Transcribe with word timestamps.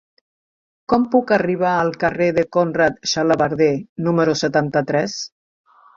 Com 0.93 1.03
puc 1.15 1.33
arribar 1.35 1.73
al 1.81 1.93
carrer 2.03 2.29
de 2.39 2.45
Conrad 2.57 2.97
Xalabarder 3.13 3.71
número 4.09 4.37
setanta-tres? 4.45 5.21